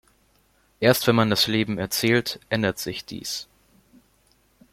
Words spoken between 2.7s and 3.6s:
sich dies.